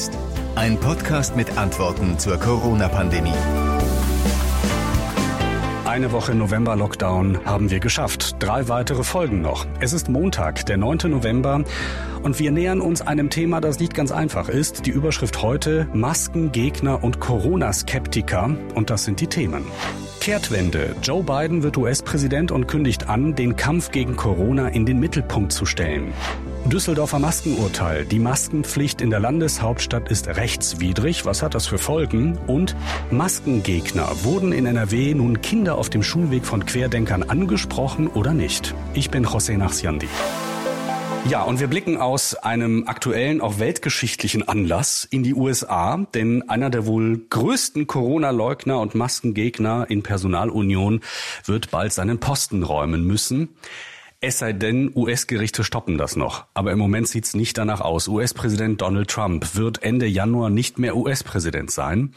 [0.00, 0.18] jetzt.
[0.54, 3.32] Ein Podcast mit Antworten zur Corona-Pandemie.
[5.84, 8.36] Eine Woche November-Lockdown haben wir geschafft.
[8.38, 9.66] Drei weitere Folgen noch.
[9.80, 11.10] Es ist Montag, der 9.
[11.10, 11.64] November.
[12.22, 14.86] Und wir nähern uns einem Thema, das nicht ganz einfach ist.
[14.86, 18.50] Die Überschrift heute Masken, Gegner und Corona-Skeptiker.
[18.74, 19.64] Und das sind die Themen.
[20.20, 20.94] Kehrtwende.
[21.02, 25.66] Joe Biden wird US-Präsident und kündigt an, den Kampf gegen Corona in den Mittelpunkt zu
[25.66, 26.12] stellen.
[26.66, 28.04] Düsseldorfer Maskenurteil.
[28.04, 31.24] Die Maskenpflicht in der Landeshauptstadt ist rechtswidrig.
[31.24, 32.38] Was hat das für Folgen?
[32.46, 32.76] Und
[33.10, 34.08] Maskengegner.
[34.22, 38.74] Wurden in NRW nun Kinder auf dem Schulweg von Querdenkern angesprochen oder nicht?
[38.94, 40.08] Ich bin José Nachsiandi.
[41.28, 46.70] Ja, und wir blicken aus einem aktuellen, auch weltgeschichtlichen Anlass in die USA, denn einer
[46.70, 51.00] der wohl größten Corona-Leugner und Maskengegner in Personalunion
[51.44, 53.50] wird bald seinen Posten räumen müssen.
[54.22, 56.44] Es sei denn, US-Gerichte stoppen das noch.
[56.52, 58.06] Aber im Moment sieht's nicht danach aus.
[58.06, 62.12] US-Präsident Donald Trump wird Ende Januar nicht mehr US-Präsident sein.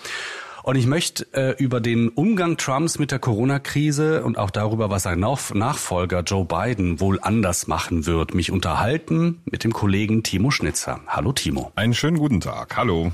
[0.63, 5.03] Und ich möchte äh, über den Umgang Trumps mit der Corona-Krise und auch darüber, was
[5.03, 10.99] sein Nachfolger Joe Biden wohl anders machen wird, mich unterhalten mit dem Kollegen Timo Schnitzer.
[11.07, 11.71] Hallo Timo.
[11.75, 12.75] Einen schönen guten Tag.
[12.75, 13.13] Hallo.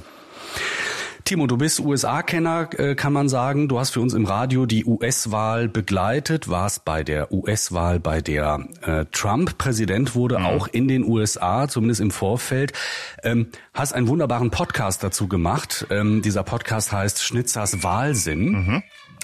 [1.30, 3.68] Timo, du bist USA-Kenner, äh, kann man sagen.
[3.68, 8.68] Du hast für uns im Radio die US-Wahl begleitet, warst bei der US-Wahl, bei der
[8.82, 10.46] äh, Trump Präsident wurde, mhm.
[10.48, 12.74] auch in den USA, zumindest im Vorfeld.
[13.22, 15.86] Ähm, hast einen wunderbaren Podcast dazu gemacht.
[15.92, 18.50] Ähm, dieser Podcast heißt Schnitzers Wahlsinn.
[18.50, 18.84] Mhm.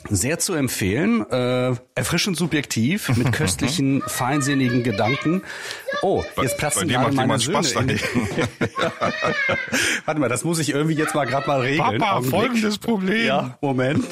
[0.09, 5.41] Sehr zu empfehlen, äh, erfrischend subjektiv, mit köstlichen, feinsinnigen Gedanken.
[6.01, 7.67] Oh, jetzt platzen gerade meine Söhne.
[7.79, 7.99] In
[10.05, 11.99] Warte mal, das muss ich irgendwie jetzt mal gerade mal regeln.
[11.99, 12.31] Papa, Augenblick.
[12.31, 13.25] folgendes Problem.
[13.25, 14.05] Ja, Moment.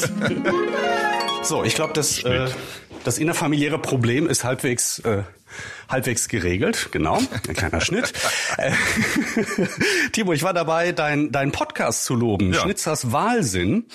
[1.44, 2.48] so, ich glaube, das, äh,
[3.04, 5.24] das innerfamiliäre Problem ist halbwegs äh,
[5.90, 8.14] halbwegs geregelt, genau, ein kleiner Schnitt.
[8.58, 8.72] Äh,
[10.12, 12.62] Timo, ich war dabei, dein, dein Podcast zu loben, ja.
[12.62, 13.86] Schnitzers Wahlsinn.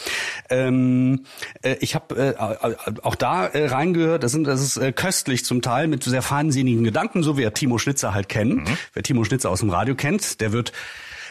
[0.51, 1.25] Ähm,
[1.63, 5.63] äh, ich habe äh, auch da äh, reingehört, das, sind, das ist äh, köstlich zum
[5.63, 8.69] Teil mit sehr feinsinnigen Gedanken, so wie er Timo Schnitzer halt kennt.
[8.69, 8.79] Mhm.
[8.95, 10.73] Wer Timo Schnitzer aus dem Radio kennt, der wird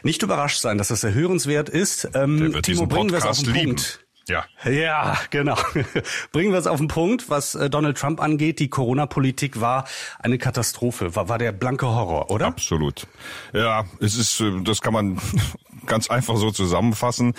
[0.03, 2.09] nicht überrascht sein, dass das sehr hörenswert ist.
[2.13, 3.75] Ähm, Timo, bringen wir es auf den lieben.
[3.75, 3.99] Punkt.
[4.27, 4.43] Ja.
[4.69, 5.55] Ja, genau.
[6.33, 8.59] Bringen wir es auf den Punkt, was äh, Donald Trump angeht.
[8.59, 9.85] Die Corona-Politik war
[10.19, 12.47] eine Katastrophe, war, war der blanke Horror, oder?
[12.47, 13.07] Absolut.
[13.53, 15.17] Ja, es ist, äh, das kann man
[15.85, 17.35] ganz einfach so zusammenfassen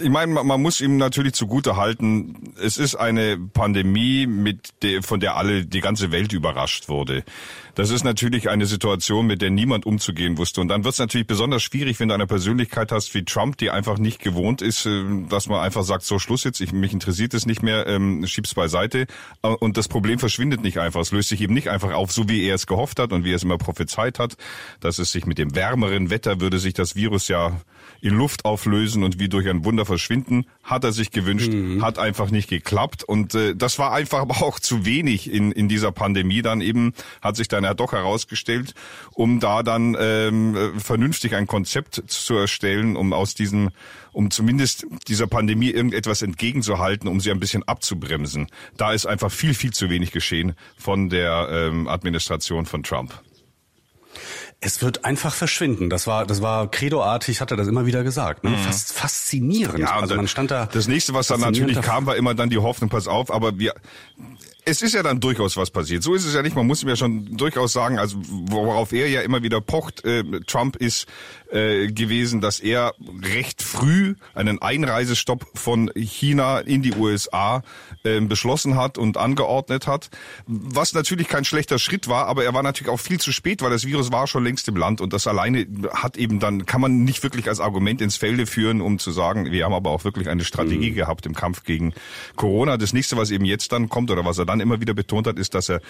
[0.00, 5.20] ich meine, man muss ihm natürlich zugute halten, es ist eine Pandemie, mit der, von
[5.20, 7.24] der alle, die ganze Welt überrascht wurde.
[7.78, 10.60] Das ist natürlich eine Situation, mit der niemand umzugehen wusste.
[10.60, 13.70] Und dann wird es natürlich besonders schwierig, wenn du eine Persönlichkeit hast wie Trump, die
[13.70, 17.34] einfach nicht gewohnt ist, äh, dass man einfach sagt, so Schluss jetzt, ich, mich interessiert
[17.34, 19.06] es nicht mehr, ähm, schieb's beiseite.
[19.42, 21.02] Äh, und das Problem verschwindet nicht einfach.
[21.02, 23.30] Es löst sich eben nicht einfach auf, so wie er es gehofft hat und wie
[23.30, 24.36] er es immer prophezeit hat,
[24.80, 27.60] dass es sich mit dem wärmeren Wetter würde sich das Virus ja
[28.00, 30.46] in Luft auflösen und wie durch ein Wunder verschwinden.
[30.62, 31.82] Hat er sich gewünscht, mhm.
[31.82, 33.02] hat einfach nicht geklappt.
[33.02, 36.42] Und äh, das war einfach aber auch zu wenig in, in dieser Pandemie.
[36.42, 38.74] Dann eben hat sich dann ja doch herausgestellt,
[39.14, 43.70] um da dann ähm, vernünftig ein Konzept zu erstellen, um aus diesem,
[44.12, 48.46] um zumindest dieser Pandemie irgendetwas entgegenzuhalten, um sie ein bisschen abzubremsen.
[48.76, 53.20] Da ist einfach viel, viel zu wenig geschehen von der ähm, Administration von Trump.
[54.60, 55.88] Es wird einfach verschwinden.
[55.88, 58.42] Das war, das war credoartig, hat er das immer wieder gesagt.
[58.42, 58.50] Ne?
[58.50, 58.56] Mhm.
[58.56, 59.78] Fast faszinierend.
[59.78, 60.66] Ja, also man stand da.
[60.66, 63.74] Das nächste, was dann natürlich kam, war immer dann die Hoffnung, pass auf, aber wir,
[64.68, 66.02] es ist ja dann durchaus was passiert.
[66.02, 66.54] So ist es ja nicht.
[66.54, 70.22] Man muss ihm ja schon durchaus sagen, also worauf er ja immer wieder pocht, äh,
[70.46, 71.06] Trump ist
[71.50, 72.92] äh, gewesen, dass er
[73.22, 77.62] recht früh einen Einreisestopp von China in die USA
[78.04, 80.10] äh, beschlossen hat und angeordnet hat.
[80.46, 83.70] Was natürlich kein schlechter Schritt war, aber er war natürlich auch viel zu spät, weil
[83.70, 87.04] das Virus war schon längst im Land und das alleine hat eben dann, kann man
[87.04, 90.28] nicht wirklich als Argument ins Felde führen, um zu sagen, wir haben aber auch wirklich
[90.28, 90.96] eine Strategie mhm.
[90.96, 91.94] gehabt im Kampf gegen
[92.36, 92.76] Corona.
[92.76, 95.26] Das nächste, was eben jetzt dann kommt oder was er dann Hahn immer wieder betont
[95.26, 95.80] hat, ist, dass er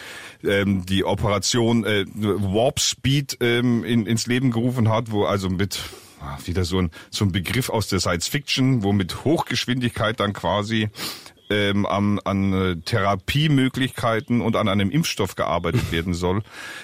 [0.44, 5.80] ähm, die Operation äh, Warp Speed ähm, in, ins Leben gerufen hat, wo also mit
[6.20, 10.32] ah, wieder so ein, so ein Begriff aus der Science Fiction, wo mit Hochgeschwindigkeit dann
[10.32, 10.90] quasi
[11.50, 16.42] ähm, an, an äh, Therapiemöglichkeiten und an einem Impfstoff gearbeitet werden soll.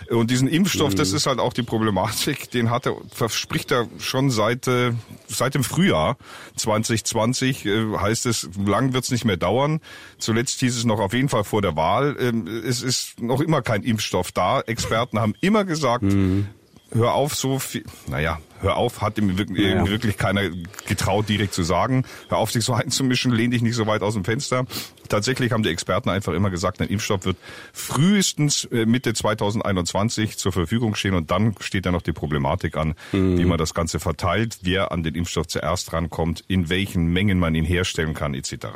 [0.08, 1.16] Und diesen Impfstoff, das mhm.
[1.16, 4.93] ist halt auch die Problematik, den hat er, verspricht er schon seit, äh,
[5.28, 6.16] seit dem Frühjahr
[6.56, 9.81] 2020, äh, heißt es, lang wird's nicht mehr dauern.
[10.19, 13.62] Zuletzt hieß es noch auf jeden Fall vor der Wahl, ähm, es ist noch immer
[13.62, 14.61] kein Impfstoff da.
[14.61, 16.49] Experten haben immer gesagt, mhm
[16.93, 19.87] hör auf, so viel, naja, hör auf, hat ihm wirklich, naja.
[19.89, 20.51] wirklich keiner
[20.87, 22.05] getraut, direkt zu sagen.
[22.29, 24.67] Hör auf, dich so einzumischen, lehn dich nicht so weit aus dem Fenster.
[25.09, 27.37] tatsächlich haben die Experten einfach immer gesagt, ein Impfstoff wird
[27.73, 32.95] frühestens äh, Mitte 2021 zur Verfügung stehen und dann steht ja noch die Problematik an,
[33.13, 33.39] mhm.
[33.39, 37.55] wie man das Ganze verteilt, wer an den Impfstoff zuerst rankommt, in welchen Mengen man
[37.55, 38.67] ihn herstellen kann etc.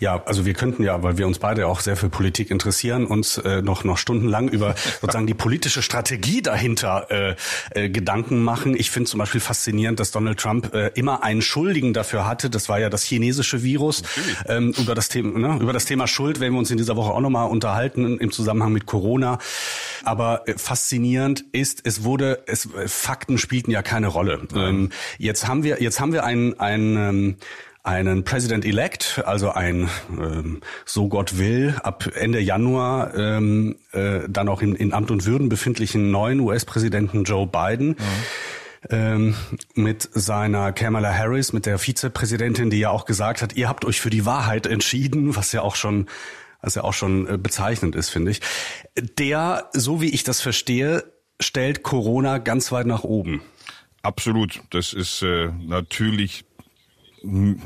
[0.00, 3.38] Ja, also wir könnten ja, weil wir uns beide auch sehr für Politik interessieren, uns
[3.38, 7.34] äh, noch noch stundenlang über sozusagen die politische Strategie dahinter äh,
[7.70, 8.76] äh, Gedanken machen.
[8.76, 12.50] Ich finde zum Beispiel faszinierend, dass Donald Trump äh, immer einen Schuldigen dafür hatte.
[12.50, 14.02] Das war ja das chinesische Virus.
[14.46, 17.12] Ähm, über das Thema ne, über das Thema Schuld werden wir uns in dieser Woche
[17.12, 19.38] auch nochmal unterhalten im Zusammenhang mit Corona.
[20.04, 24.40] Aber äh, faszinierend ist, es wurde, es Fakten spielten ja keine Rolle.
[24.54, 27.36] Ähm, jetzt haben wir jetzt haben wir ein ein ähm,
[27.82, 34.62] einen President-elect, also ein, ähm, so Gott will, ab Ende Januar ähm, äh, dann auch
[34.62, 37.88] in, in Amt und Würden befindlichen neuen US-Präsidenten Joe Biden.
[37.88, 37.96] Mhm.
[38.90, 39.34] Ähm,
[39.74, 44.00] mit seiner Kamala Harris, mit der Vizepräsidentin, die ja auch gesagt hat, ihr habt euch
[44.00, 46.08] für die Wahrheit entschieden, was ja auch schon
[46.62, 48.40] was ja auch schon äh, bezeichnend ist, finde ich.
[49.18, 51.04] Der, so wie ich das verstehe,
[51.40, 53.42] stellt Corona ganz weit nach oben.
[54.02, 54.60] Absolut.
[54.70, 56.44] Das ist äh, natürlich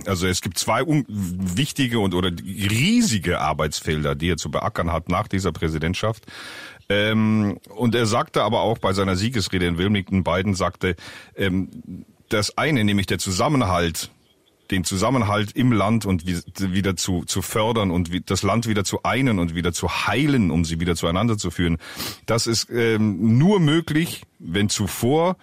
[0.06, 5.28] also es gibt zwei wichtige und oder riesige Arbeitsfelder, die er zu beackern hat nach
[5.28, 6.24] dieser Präsidentschaft.
[6.88, 10.96] Ähm, und er sagte aber auch bei seiner Siegesrede in Wilmington, Biden sagte,
[11.36, 14.10] ähm, das eine, nämlich der Zusammenhalt
[14.70, 19.38] den Zusammenhalt im Land und wieder zu, zu fördern und das Land wieder zu einen
[19.38, 21.78] und wieder zu heilen, um sie wieder zueinander zu führen.
[22.26, 25.36] Das ist ähm, nur möglich, wenn zuvor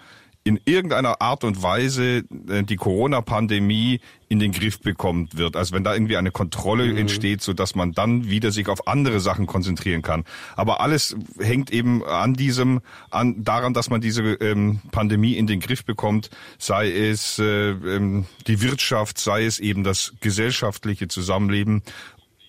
[0.45, 5.55] in irgendeiner Art und Weise äh, die Corona-Pandemie in den Griff bekommt wird.
[5.55, 6.97] Also wenn da irgendwie eine Kontrolle mhm.
[6.97, 10.25] entsteht, so dass man dann wieder sich auf andere Sachen konzentrieren kann.
[10.55, 15.61] Aber alles hängt eben an diesem, an daran, dass man diese ähm, Pandemie in den
[15.61, 21.83] Griff bekommt, sei es äh, ähm, die Wirtschaft, sei es eben das gesellschaftliche Zusammenleben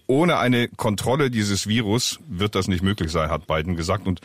[0.06, 4.06] ohne eine Kontrolle dieses Virus wird das nicht möglich sein, hat Biden gesagt.
[4.06, 4.20] Und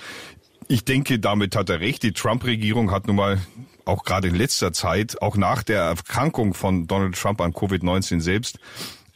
[0.70, 2.04] ich denke, damit hat er recht.
[2.04, 3.42] Die Trump-Regierung hat nun mal
[3.86, 8.60] auch gerade in letzter Zeit, auch nach der Erkrankung von Donald Trump an Covid-19 selbst,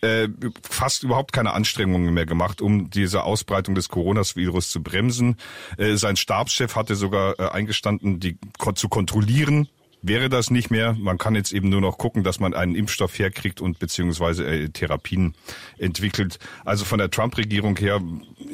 [0.02, 0.28] äh,
[0.68, 5.38] fast überhaupt keine Anstrengungen mehr gemacht, um diese Ausbreitung des Coronavirus zu bremsen.
[5.78, 8.40] Äh, sein Stabschef hatte sogar äh, eingestanden, die
[8.74, 9.70] zu kontrollieren,
[10.04, 10.96] wäre das nicht mehr.
[11.00, 14.70] Man kann jetzt eben nur noch gucken, dass man einen Impfstoff herkriegt und beziehungsweise äh,
[14.70, 15.34] Therapien
[15.80, 16.38] entwickelt.
[16.66, 18.02] Also von der Trump-Regierung her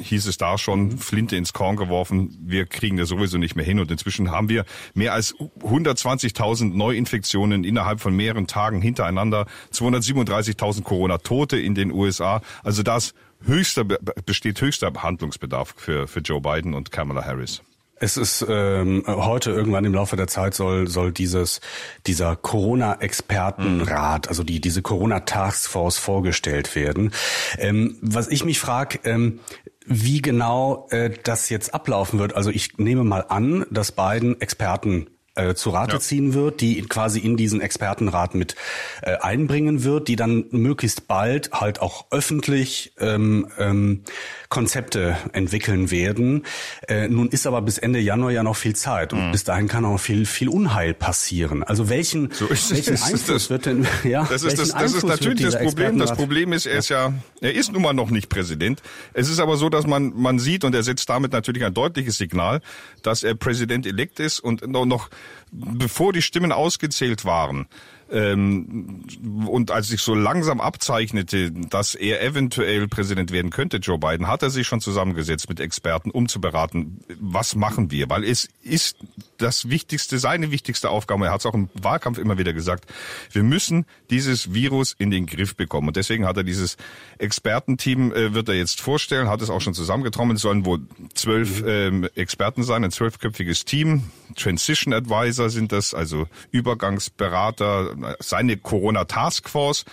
[0.00, 3.80] hieß es da schon, Flinte ins Korn geworfen, wir kriegen das sowieso nicht mehr hin.
[3.80, 4.64] Und inzwischen haben wir
[4.94, 12.42] mehr als 120.000 Neuinfektionen innerhalb von mehreren Tagen hintereinander, 237.000 Corona-Tote in den USA.
[12.62, 13.12] Also das
[13.44, 17.62] höchster, besteht höchster Handlungsbedarf für, für Joe Biden und Kamala Harris.
[18.00, 21.60] Es ist ähm, heute irgendwann im Laufe der Zeit soll soll dieses
[22.06, 27.12] dieser Corona-Expertenrat, also die diese Corona-Taskforce vorgestellt werden.
[27.58, 29.40] Ähm, was ich mich frage, ähm,
[29.84, 32.34] wie genau äh, das jetzt ablaufen wird.
[32.34, 36.00] Also ich nehme mal an, dass beiden Experten äh, zu Rate ja.
[36.00, 38.56] ziehen wird, die quasi in diesen Expertenrat mit
[39.02, 44.02] äh, einbringen wird, die dann möglichst bald halt auch öffentlich ähm, ähm,
[44.48, 46.44] Konzepte entwickeln werden.
[46.88, 49.32] Äh, nun ist aber bis Ende Januar ja noch viel Zeit und mhm.
[49.32, 51.62] bis dahin kann auch viel viel Unheil passieren.
[51.62, 54.24] Also welchen, so welchen Einfluss das, wird denn ja?
[54.24, 55.98] Das ist das, das ist natürlich das Problem.
[55.98, 58.82] Das Problem ist, er ist ja er ist nun mal noch nicht Präsident.
[59.12, 62.18] Es ist aber so, dass man man sieht und er setzt damit natürlich ein deutliches
[62.18, 62.60] Signal,
[63.02, 65.08] dass er Präsident elekt ist und noch
[65.52, 67.66] bevor die Stimmen ausgezählt waren,
[68.10, 69.04] ähm,
[69.46, 74.42] und als sich so langsam abzeichnete, dass er eventuell Präsident werden könnte, Joe Biden, hat
[74.42, 78.10] er sich schon zusammengesetzt mit Experten, um zu beraten, was machen wir?
[78.10, 78.96] Weil es ist
[79.38, 82.86] das Wichtigste, seine wichtigste Aufgabe, er hat es auch im Wahlkampf immer wieder gesagt,
[83.32, 85.88] wir müssen dieses Virus in den Griff bekommen.
[85.88, 86.76] Und deswegen hat er dieses
[87.18, 90.80] Expertenteam, äh, wird er jetzt vorstellen, hat es auch schon zusammengetrommelt, es sollen wohl
[91.14, 94.10] zwölf ähm, Experten sein, ein zwölfköpfiges Team.
[94.36, 99.84] Transition Advisor sind das, also Übergangsberater, seine Corona Taskforce.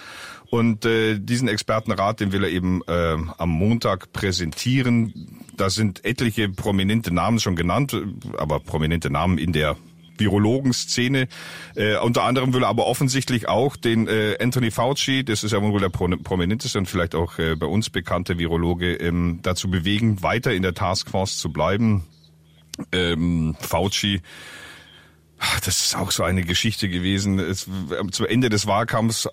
[0.50, 5.44] Und äh, diesen Expertenrat, den will er eben äh, am Montag präsentieren.
[5.58, 7.96] Da sind etliche prominente Namen schon genannt,
[8.38, 9.76] aber prominente Namen in der
[10.18, 11.28] Virologenszene.
[11.76, 15.62] Äh, unter anderem will er aber offensichtlich auch den äh, Anthony Fauci, das ist ja
[15.62, 20.54] wohl der prominenteste und vielleicht auch äh, bei uns bekannte Virologe, ähm, dazu bewegen, weiter
[20.54, 22.04] in der Taskforce zu bleiben.
[22.92, 24.22] Ähm, Fauci
[25.65, 27.39] das ist auch so eine Geschichte gewesen.
[27.39, 27.67] Es,
[28.12, 29.29] zu Ende des Wahlkampfs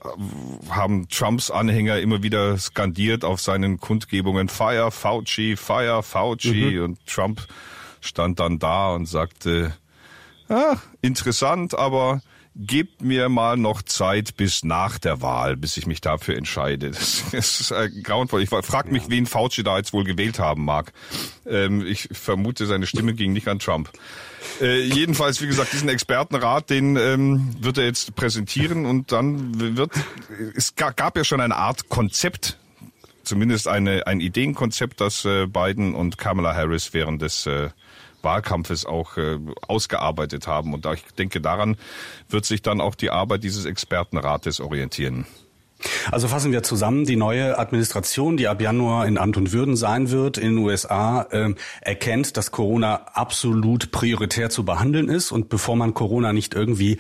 [0.69, 6.85] haben Trumps Anhänger immer wieder skandiert auf seinen Kundgebungen Fire Fauci, Fire Fauci mhm.
[6.85, 7.47] und Trump
[8.01, 9.75] stand dann da und sagte,
[10.49, 12.21] ah, interessant, aber
[12.57, 16.91] gebt mir mal noch Zeit bis nach der Wahl, bis ich mich dafür entscheide.
[16.91, 18.43] Das, das ist äh, grauenvoll.
[18.43, 20.93] Ich frage mich, wen Fauci da jetzt wohl gewählt haben mag.
[21.47, 23.91] Ähm, ich vermute, seine Stimme ging nicht an Trump.
[24.61, 29.93] Äh, jedenfalls, wie gesagt, diesen Expertenrat, den ähm, wird er jetzt präsentieren und dann wird,
[30.55, 32.59] es gab ja schon eine Art Konzept,
[33.25, 37.71] zumindest eine, ein Ideenkonzept, das äh, Biden und Kamala Harris während des äh,
[38.23, 39.39] Wahlkampfes auch äh,
[39.69, 40.75] ausgearbeitet haben.
[40.75, 41.77] Und da ich denke, daran
[42.29, 45.27] wird sich dann auch die Arbeit dieses Expertenrates orientieren.
[46.11, 50.11] Also fassen wir zusammen, die neue Administration, die ab Januar in Amt und Würden sein
[50.11, 55.33] wird in den USA, äh, erkennt, dass Corona absolut prioritär zu behandeln ist.
[55.33, 56.99] Und bevor man Corona nicht irgendwie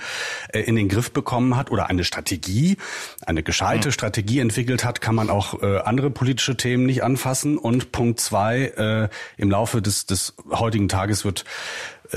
[0.52, 2.76] äh, in den Griff bekommen hat oder eine Strategie,
[3.24, 3.92] eine gescheite mhm.
[3.92, 7.58] Strategie entwickelt hat, kann man auch äh, andere politische Themen nicht anfassen.
[7.58, 11.44] Und Punkt zwei, äh, im Laufe des, des heutigen Tages wird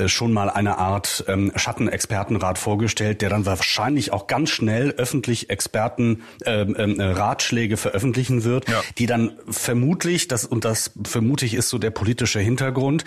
[0.06, 6.22] schon mal eine Art ähm, Schattenexpertenrat vorgestellt, der dann wahrscheinlich auch ganz schnell öffentlich Experten
[6.44, 8.82] ähm, ähm, Ratschläge veröffentlichen wird, ja.
[8.98, 13.04] die dann vermutlich, das und das vermute ich ist so der politische Hintergrund,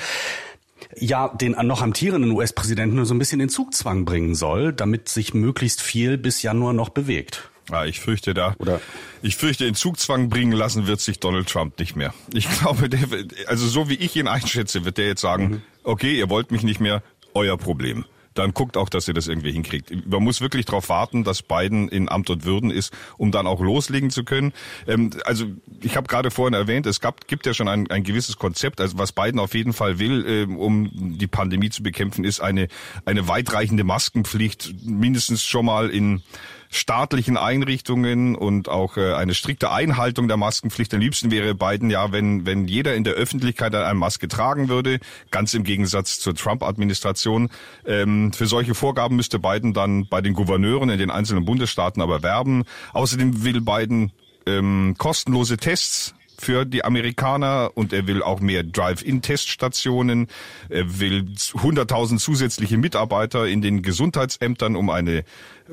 [0.98, 5.34] ja den noch amtierenden US-Präsidenten nur so ein bisschen in Zugzwang bringen soll, damit sich
[5.34, 7.50] möglichst viel bis Januar noch bewegt.
[7.70, 8.56] Ja, ich fürchte da.
[8.60, 8.82] Oder
[9.22, 12.14] ich fürchte, in Zugzwang bringen lassen wird sich Donald Trump nicht mehr.
[12.34, 13.00] Ich glaube, der,
[13.48, 15.62] also so wie ich ihn einschätze, wird der jetzt sagen, mhm.
[15.84, 19.52] Okay, ihr wollt mich nicht mehr, euer Problem dann guckt auch, dass ihr das irgendwie
[19.52, 19.92] hinkriegt.
[20.08, 23.60] Man muss wirklich darauf warten, dass Biden in Amt und Würden ist, um dann auch
[23.60, 24.54] loslegen zu können.
[24.88, 25.46] Ähm, also
[25.82, 28.80] ich habe gerade vorhin erwähnt, es gab, gibt ja schon ein, ein gewisses Konzept.
[28.80, 32.68] Also was Biden auf jeden Fall will, ähm, um die Pandemie zu bekämpfen, ist eine,
[33.06, 36.24] eine weitreichende Maskenpflicht, mindestens schon mal in
[36.72, 40.94] staatlichen Einrichtungen und auch äh, eine strikte Einhaltung der Maskenpflicht.
[40.94, 45.00] Am liebsten wäre Biden ja, wenn, wenn jeder in der Öffentlichkeit eine Maske tragen würde,
[45.32, 47.50] ganz im Gegensatz zur Trump-Administration.
[47.86, 52.24] Ähm, für solche Vorgaben müsste Biden dann bei den Gouverneuren in den einzelnen Bundesstaaten aber
[52.24, 52.64] werben.
[52.94, 54.14] Außerdem will Biden
[54.48, 60.28] ähm, kostenlose Tests für die Amerikaner und er will auch mehr Drive-in-Teststationen.
[60.70, 65.24] Er will 100.000 zusätzliche Mitarbeiter in den Gesundheitsämtern, um eine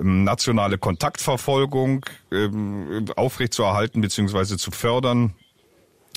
[0.00, 4.56] nationale Kontaktverfolgung ähm, aufrechtzuerhalten bzw.
[4.56, 5.34] zu fördern.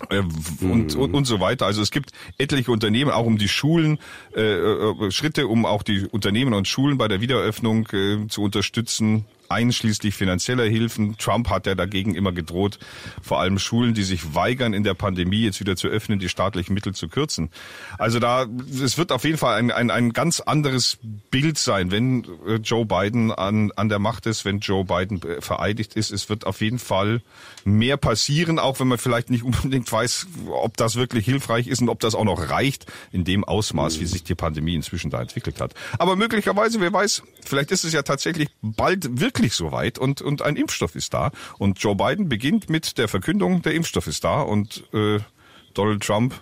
[0.09, 0.23] Äh,
[0.61, 1.65] und, und, und so weiter.
[1.65, 3.99] Also es gibt etliche Unternehmen, auch um die Schulen,
[4.35, 9.25] äh, äh, Schritte, um auch die Unternehmen und Schulen bei der Wiedereröffnung äh, zu unterstützen
[9.51, 11.17] einschließlich finanzieller Hilfen.
[11.17, 12.79] Trump hat ja dagegen immer gedroht,
[13.21, 16.73] vor allem Schulen, die sich weigern, in der Pandemie jetzt wieder zu öffnen, die staatlichen
[16.73, 17.49] Mittel zu kürzen.
[17.97, 18.47] Also da,
[18.83, 20.97] es wird auf jeden Fall ein, ein, ein ganz anderes
[21.29, 25.41] Bild sein, wenn äh, Joe Biden an, an der Macht ist, wenn Joe Biden äh,
[25.41, 26.11] vereidigt ist.
[26.11, 27.21] Es wird auf jeden Fall
[27.63, 31.89] mehr passieren, auch wenn man vielleicht nicht unbedingt weiß, ob das wirklich hilfreich ist und
[31.89, 35.59] ob das auch noch reicht in dem Ausmaß, wie sich die Pandemie inzwischen da entwickelt
[35.59, 35.73] hat.
[35.97, 40.21] Aber möglicherweise, wer weiß, vielleicht ist es ja tatsächlich bald wirklich wirklich so weit und,
[40.21, 41.31] und ein Impfstoff ist da.
[41.57, 45.17] Und Joe Biden beginnt mit der Verkündung, der Impfstoff ist da und äh,
[45.73, 46.39] Donald Trump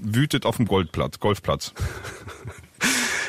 [0.00, 1.74] wütet auf dem Goldplatz, Golfplatz.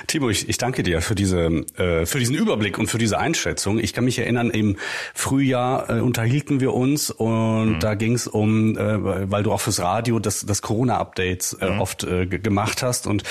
[0.10, 1.39] Timo, ich, ich danke dir für diese
[1.78, 3.78] äh, für diesen Überblick und für diese Einschätzung.
[3.78, 4.75] Ich kann mich erinnern, im
[5.13, 7.80] Frühjahr äh, unterhielten wir uns und mhm.
[7.80, 11.80] da ging es um, äh, weil du auch fürs Radio das, das Corona-Updates äh, mhm.
[11.80, 13.22] oft äh, gemacht hast und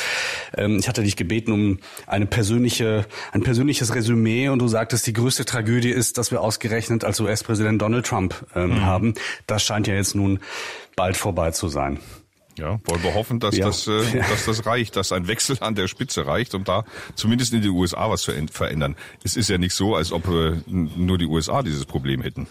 [0.57, 5.13] ähm, ich hatte dich gebeten um eine persönliche ein persönliches Resümee und du sagtest, die
[5.13, 8.87] größte Tragödie ist, dass wir ausgerechnet als US-Präsident Donald Trump ähm, mhm.
[8.87, 9.15] haben.
[9.49, 10.39] Das scheint ja jetzt nun
[10.95, 11.99] bald vorbei zu sein.
[12.59, 13.67] Ja, wollen wir hoffen, dass, ja.
[13.67, 16.85] das, äh, dass das reicht, dass ein Wechsel an der Spitze reicht, um da
[17.15, 18.97] zumindest in den USA was zu verändern.
[19.25, 22.47] Es ist ja nicht so, als ob äh, nur die USA dieses Problem hätten.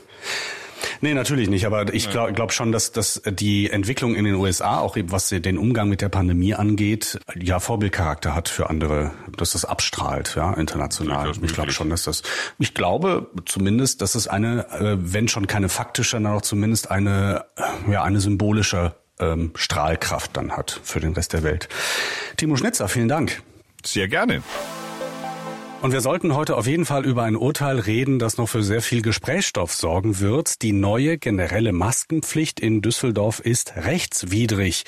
[1.02, 1.66] Nee, natürlich nicht.
[1.66, 5.58] Aber ich glaube glaub schon, dass, dass die Entwicklung in den USA, auch was den
[5.58, 11.32] Umgang mit der Pandemie angeht, ja Vorbildcharakter hat für andere, dass das abstrahlt, ja, international.
[11.42, 12.24] Ich glaube schon, dass das,
[12.60, 17.46] ich glaube zumindest, dass es eine, äh, wenn schon keine faktische, dann auch zumindest eine,
[17.90, 21.70] ja, eine symbolische ähm, Strahlkraft dann hat für den Rest der Welt.
[22.38, 23.42] Timo Schnitzer, vielen Dank.
[23.84, 24.44] Sehr gerne.
[25.80, 28.82] Und wir sollten heute auf jeden Fall über ein Urteil reden, das noch für sehr
[28.82, 30.64] viel Gesprächsstoff sorgen wird.
[30.64, 34.86] Die neue generelle Maskenpflicht in Düsseldorf ist rechtswidrig.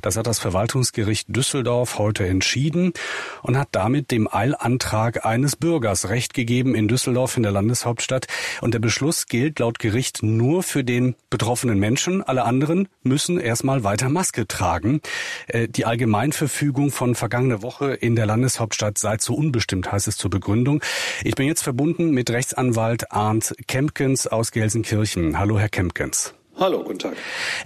[0.00, 2.94] Das hat das Verwaltungsgericht Düsseldorf heute entschieden
[3.42, 8.26] und hat damit dem Eilantrag eines Bürgers Recht gegeben in Düsseldorf in der Landeshauptstadt.
[8.62, 12.22] Und der Beschluss gilt laut Gericht nur für den betroffenen Menschen.
[12.22, 15.02] Alle anderen müssen erstmal weiter Maske tragen.
[15.46, 20.30] Äh, die Allgemeinverfügung von vergangener Woche in der Landeshauptstadt sei zu unbestimmt, heißt es zur
[20.30, 20.82] Begründung.
[21.24, 25.38] Ich bin jetzt verbunden mit Rechtsanwalt Arndt Kempkens aus Gelsenkirchen.
[25.38, 26.34] Hallo, Herr Kempkens.
[26.56, 27.16] Hallo, guten Tag.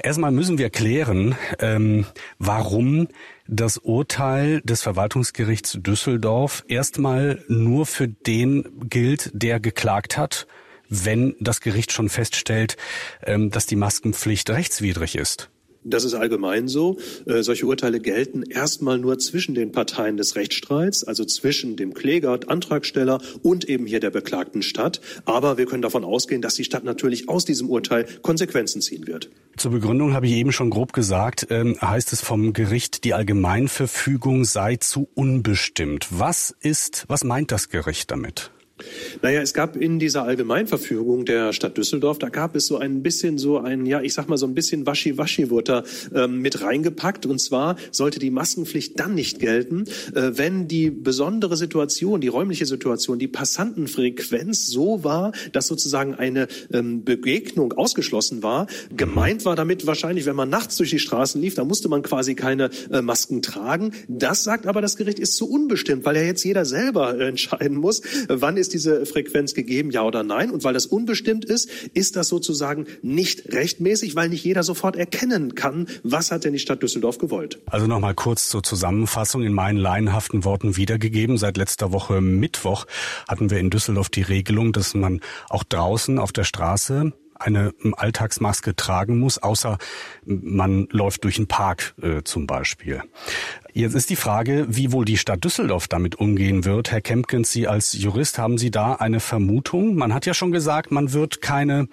[0.02, 2.06] Erstmal müssen wir klären, ähm,
[2.38, 3.08] warum
[3.46, 10.46] das Urteil des Verwaltungsgerichts Düsseldorf erstmal nur für den gilt, der geklagt hat,
[10.88, 12.76] wenn das Gericht schon feststellt,
[13.22, 15.50] ähm, dass die Maskenpflicht rechtswidrig ist.
[15.88, 16.96] Das ist allgemein so.
[17.26, 22.40] Äh, solche Urteile gelten erstmal nur zwischen den Parteien des Rechtsstreits, also zwischen dem Kläger,
[22.48, 25.00] Antragsteller und eben hier der beklagten Stadt.
[25.26, 29.30] Aber wir können davon ausgehen, dass die Stadt natürlich aus diesem Urteil Konsequenzen ziehen wird.
[29.56, 34.44] Zur Begründung habe ich eben schon grob gesagt, ähm, heißt es vom Gericht, die Allgemeinverfügung
[34.44, 36.08] sei zu unbestimmt.
[36.10, 38.50] Was ist, was meint das Gericht damit?
[39.22, 43.38] Naja, es gab in dieser Allgemeinverfügung der Stadt Düsseldorf, da gab es so ein bisschen
[43.38, 47.26] so ein, ja, ich sag mal so ein bisschen Waschi-Waschi wurde da ähm, mit reingepackt.
[47.26, 52.66] Und zwar sollte die Maskenpflicht dann nicht gelten, äh, wenn die besondere Situation, die räumliche
[52.66, 58.66] Situation, die Passantenfrequenz so war, dass sozusagen eine ähm, Begegnung ausgeschlossen war.
[58.94, 62.34] Gemeint war damit wahrscheinlich, wenn man nachts durch die Straßen lief, da musste man quasi
[62.34, 63.92] keine äh, Masken tragen.
[64.08, 68.02] Das sagt aber das Gericht ist zu unbestimmt, weil ja jetzt jeder selber entscheiden muss,
[68.28, 70.50] wann ist diese Frequenz gegeben, ja oder nein?
[70.50, 75.54] Und weil das unbestimmt ist, ist das sozusagen nicht rechtmäßig, weil nicht jeder sofort erkennen
[75.54, 77.60] kann, was hat denn die Stadt Düsseldorf gewollt.
[77.66, 81.38] Also nochmal kurz zur Zusammenfassung in meinen laienhaften Worten wiedergegeben.
[81.38, 82.86] Seit letzter Woche Mittwoch
[83.28, 88.74] hatten wir in Düsseldorf die Regelung, dass man auch draußen auf der Straße eine Alltagsmaske
[88.76, 89.78] tragen muss, außer
[90.24, 93.02] man läuft durch einen Park äh, zum Beispiel.
[93.72, 96.90] Jetzt ist die Frage, wie wohl die Stadt Düsseldorf damit umgehen wird.
[96.90, 99.96] Herr Kempkens, Sie als Jurist, haben Sie da eine Vermutung?
[99.96, 101.88] Man hat ja schon gesagt, man wird keine,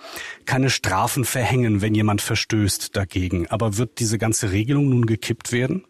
[0.45, 3.47] keine Strafen verhängen, wenn jemand verstößt dagegen.
[3.47, 5.83] Aber wird diese ganze Regelung nun gekippt werden?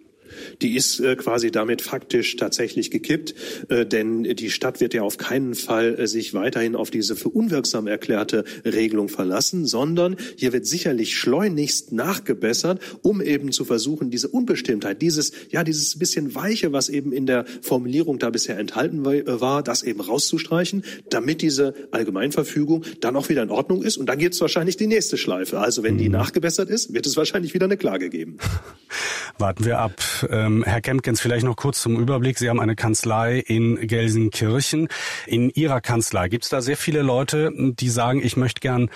[0.61, 3.35] Die ist äh, quasi damit faktisch tatsächlich gekippt,
[3.69, 7.29] äh, denn die Stadt wird ja auf keinen Fall äh, sich weiterhin auf diese für
[7.29, 14.27] unwirksam erklärte Regelung verlassen, sondern hier wird sicherlich schleunigst nachgebessert, um eben zu versuchen, diese
[14.27, 19.63] Unbestimmtheit, dieses, ja, dieses bisschen Weiche, was eben in der Formulierung da bisher enthalten war,
[19.63, 23.97] das eben rauszustreichen, damit diese Allgemeinverfügung dann auch wieder in Ordnung ist.
[23.97, 25.59] Und dann gibt es wahrscheinlich die nächste Schleife.
[25.59, 26.13] Also wenn die mhm.
[26.13, 28.37] nachgebessert ist, wird es wahrscheinlich wieder eine Klage geben.
[29.37, 30.01] Warten wir ab.
[30.29, 32.37] Ähm, Herr Kempkens, vielleicht noch kurz zum Überblick.
[32.37, 34.87] Sie haben eine Kanzlei in Gelsenkirchen.
[35.27, 38.89] In Ihrer Kanzlei gibt es da sehr viele Leute, die sagen, ich möchte gern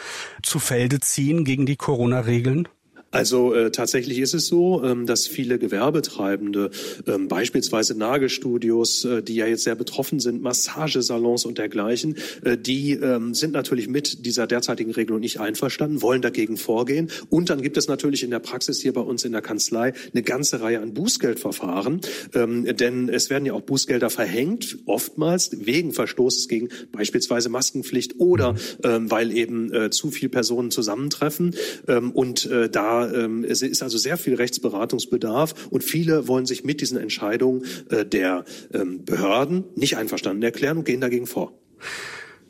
[0.44, 2.68] zu Felde ziehen gegen die Corona-Regeln?
[3.12, 6.72] Also äh, tatsächlich ist es so, ähm, dass viele Gewerbetreibende,
[7.08, 12.92] ähm, beispielsweise Nagelstudios, äh, die ja jetzt sehr betroffen sind, Massagesalons und dergleichen, äh, die
[12.92, 17.10] ähm, sind natürlich mit dieser derzeitigen Regelung nicht einverstanden, wollen dagegen vorgehen.
[17.30, 20.24] Und dann gibt es natürlich in der Praxis hier bei uns in der Kanzlei eine
[20.24, 22.02] ganze Reihe an Bußgeldverfahren,
[22.34, 28.54] ähm, denn es werden ja auch Bußgelder verhängt, oftmals wegen Verstoßes gegen beispielsweise Maskenpflicht oder
[28.54, 28.58] mhm.
[28.84, 31.56] ähm, weil eben äh, zu viele Personen zusammentreffen.
[31.88, 36.64] Ähm, und äh, da ähm, es ist also sehr viel Rechtsberatungsbedarf und viele wollen sich
[36.64, 41.54] mit diesen Entscheidungen äh, der ähm, Behörden nicht einverstanden erklären und gehen dagegen vor.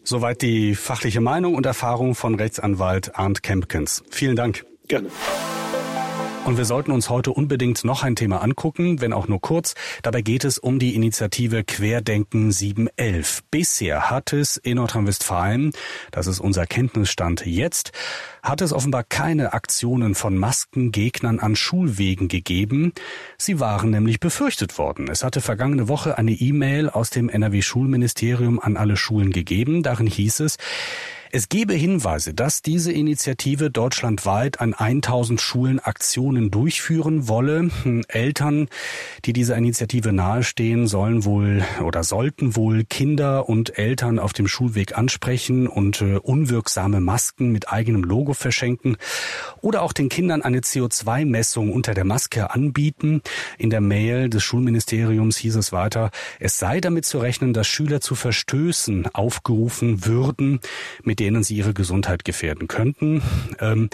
[0.03, 4.03] Soweit die fachliche Meinung und Erfahrung von Rechtsanwalt Arndt Kempkens.
[4.09, 4.65] Vielen Dank.
[4.87, 5.09] Gerne.
[6.47, 9.75] Und wir sollten uns heute unbedingt noch ein Thema angucken, wenn auch nur kurz.
[10.01, 13.43] Dabei geht es um die Initiative Querdenken 711.
[13.51, 15.73] Bisher hat es in Nordrhein-Westfalen,
[16.11, 17.91] das ist unser Kenntnisstand jetzt,
[18.43, 22.93] hat es offenbar keine Aktionen von Maskengegnern an Schulwegen gegeben.
[23.37, 25.09] Sie waren nämlich befürchtet worden.
[25.11, 29.83] Es hatte vergangene Woche eine E-Mail aus dem NRW-Schulministerium an alle Schulen gegeben.
[29.83, 30.55] Darin hieß es,
[31.31, 37.69] es gebe Hinweise, dass diese Initiative deutschlandweit an 1000 Schulen Aktionen durchführen wolle.
[37.83, 38.69] Hm, Eltern,
[39.25, 44.97] die dieser Initiative nahestehen, sollen wohl oder sollten wohl Kinder und Eltern auf dem Schulweg
[44.97, 48.97] ansprechen und äh, unwirksame Masken mit eigenem Logo verschenken
[49.61, 53.21] oder auch den Kindern eine CO2-Messung unter der Maske anbieten.
[53.57, 58.01] In der Mail des Schulministeriums hieß es weiter, es sei damit zu rechnen, dass Schüler
[58.01, 60.59] zu Verstößen aufgerufen würden,
[61.03, 63.23] mit mit denen sie ihre Gesundheit gefährden könnten.
[63.59, 63.89] Ähm,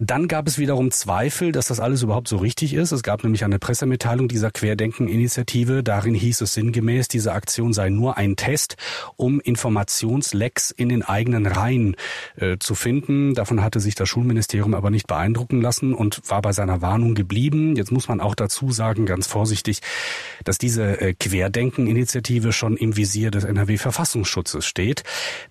[0.00, 2.90] dann gab es wiederum Zweifel, dass das alles überhaupt so richtig ist.
[2.90, 5.84] Es gab nämlich eine Pressemitteilung dieser Querdenken-Initiative.
[5.84, 8.76] Darin hieß es sinngemäß, diese Aktion sei nur ein Test,
[9.16, 11.96] um Informationslecks in den eigenen Reihen
[12.36, 13.34] äh, zu finden.
[13.34, 17.76] Davon hatte sich das Schulministerium aber nicht beeindrucken lassen und war bei seiner Warnung geblieben.
[17.76, 19.80] Jetzt muss man auch dazu sagen, ganz vorsichtig,
[20.44, 25.04] dass diese äh, Querdenken-Initiative schon im Visier des NRW-Verfassungsschutzes steht.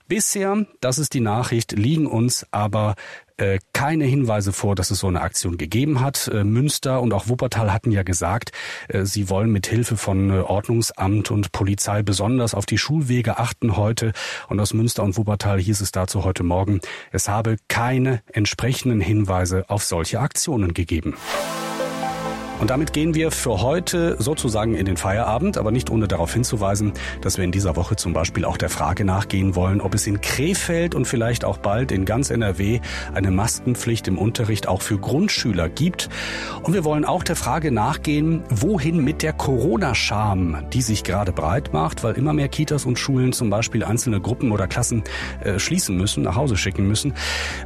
[0.08, 2.96] Bisher, das ist die Nachricht, liegen uns aber
[3.38, 6.28] äh, keine Hinweise vor, dass es so eine Aktion gegeben hat.
[6.28, 8.52] Äh, Münster und auch Wuppertal hatten ja gesagt,
[8.90, 14.14] äh, sie wollen mit Hilfe von Ordnungsamt und Polizei besonders auf die Schulwege achten heute.
[14.50, 16.80] Und aus Münster und Wuppertal hieß es dazu heute Morgen,
[17.12, 21.16] es habe keine entsprechenden Hinweise auf solche Aktionen gegeben.
[22.60, 26.94] Und damit gehen wir für heute sozusagen in den Feierabend, aber nicht ohne darauf hinzuweisen,
[27.20, 30.22] dass wir in dieser Woche zum Beispiel auch der Frage nachgehen wollen, ob es in
[30.22, 32.80] Krefeld und vielleicht auch bald in ganz NRW
[33.14, 36.10] eine Maskenpflicht im Unterricht auch für Grundschüler gibt.
[36.62, 41.74] Und wir wollen auch der Frage nachgehen, wohin mit der Corona-Scham, die sich gerade breit
[41.74, 45.04] macht, weil immer mehr Kitas und Schulen zum Beispiel einzelne Gruppen oder Klassen
[45.44, 47.14] äh, schließen müssen, nach Hause schicken müssen,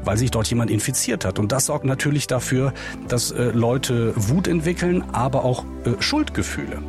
[0.03, 1.37] weil sich dort jemand infiziert hat.
[1.37, 2.73] Und das sorgt natürlich dafür,
[3.07, 6.81] dass äh, Leute Wut entwickeln, aber auch äh, Schuldgefühle.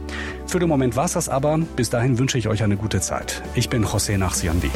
[0.46, 1.58] Für den Moment war's das aber.
[1.76, 3.42] Bis dahin wünsche ich euch eine gute Zeit.
[3.54, 4.70] Ich bin José Nachsiandi.